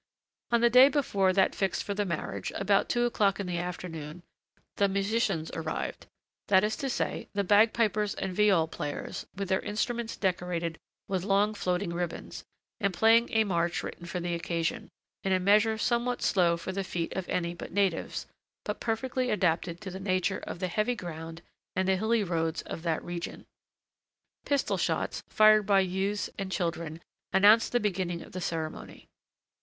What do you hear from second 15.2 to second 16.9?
in a measure somewhat slow for the